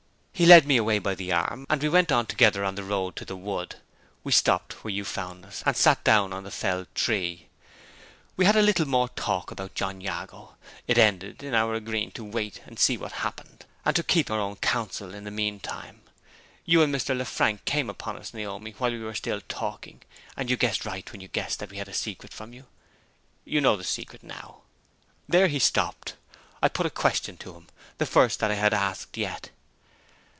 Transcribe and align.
He 0.33 0.47
led 0.47 0.65
me 0.65 0.75
away 0.75 0.97
by 0.97 1.13
the 1.13 1.31
arm, 1.31 1.67
and 1.69 1.83
we 1.83 1.87
went 1.89 2.11
on 2.11 2.25
together 2.25 2.63
on 2.65 2.73
the 2.73 2.83
road 2.83 3.15
to 3.17 3.25
the 3.25 3.35
wood. 3.37 3.75
We 4.23 4.31
stopped 4.31 4.83
where 4.83 4.89
you 4.91 5.05
found 5.05 5.45
us, 5.45 5.61
and 5.67 5.77
sat 5.77 6.03
down 6.03 6.33
on 6.33 6.43
the 6.43 6.49
felled 6.49 6.87
tree. 6.95 7.49
We 8.35 8.45
had 8.45 8.55
a 8.55 8.61
little 8.63 8.87
more 8.87 9.09
talk 9.09 9.51
about 9.51 9.75
John 9.75 10.01
Jago. 10.01 10.55
It 10.87 10.97
ended 10.97 11.43
in 11.43 11.53
our 11.53 11.75
agreeing 11.75 12.09
to 12.13 12.23
wait 12.23 12.59
and 12.65 12.79
see 12.79 12.97
what 12.97 13.11
happened, 13.11 13.67
and 13.85 13.95
to 13.95 14.01
keep 14.01 14.31
our 14.31 14.39
own 14.39 14.55
counsel 14.55 15.13
in 15.13 15.25
the 15.25 15.29
meantime. 15.29 16.01
You 16.65 16.81
and 16.81 16.91
Mr. 16.91 17.15
Lefrank 17.15 17.63
came 17.65 17.87
upon 17.87 18.17
us, 18.17 18.33
Naomi, 18.33 18.71
while 18.79 18.89
we 18.89 18.97
were 18.97 19.13
still 19.13 19.41
talking; 19.41 20.01
and 20.35 20.49
you 20.49 20.57
guessed 20.57 20.87
right 20.87 21.11
when 21.11 21.21
you 21.21 21.27
guessed 21.27 21.59
that 21.59 21.69
we 21.69 21.77
had 21.77 21.87
a 21.87 21.93
secret 21.93 22.33
from 22.33 22.51
you. 22.51 22.65
You 23.45 23.61
know 23.61 23.77
the 23.77 23.83
secret 23.83 24.23
now." 24.23 24.61
There 25.29 25.49
he 25.49 25.59
stopped. 25.59 26.15
I 26.63 26.67
put 26.67 26.87
a 26.87 26.89
question 26.89 27.37
to 27.37 27.53
him 27.53 27.67
the 27.99 28.07
first 28.07 28.39
that 28.39 28.49
I 28.49 28.55
had 28.55 28.73
asked 28.73 29.15
yet. 29.17 29.51